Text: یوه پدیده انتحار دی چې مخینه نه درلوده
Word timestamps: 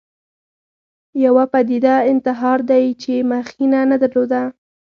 یوه 1.25 1.43
پدیده 1.53 1.95
انتحار 2.11 2.59
دی 2.69 2.85
چې 3.01 3.13
مخینه 3.31 3.81
نه 3.91 3.97
درلوده 4.01 4.41